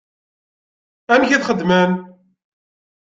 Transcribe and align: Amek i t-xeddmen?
Amek 1.13 1.31
i 1.31 1.37
t-xeddmen? 1.41 1.91